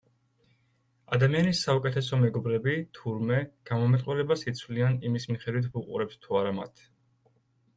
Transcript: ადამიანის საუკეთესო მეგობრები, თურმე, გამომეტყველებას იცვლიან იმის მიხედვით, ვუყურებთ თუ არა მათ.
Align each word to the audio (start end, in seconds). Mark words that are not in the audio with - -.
ადამიანის 1.17 1.59
საუკეთესო 1.67 2.19
მეგობრები, 2.21 2.73
თურმე, 2.99 3.37
გამომეტყველებას 3.71 4.45
იცვლიან 4.53 4.97
იმის 5.11 5.29
მიხედვით, 5.35 5.69
ვუყურებთ 5.77 6.19
თუ 6.25 6.41
არა 6.41 6.57
მათ. 6.63 6.87